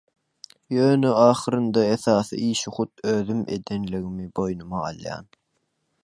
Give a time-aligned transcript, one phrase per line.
[0.75, 5.29] Ýöne ahyrynda esasy işi hut özüm edenligimi boýnuma alýan.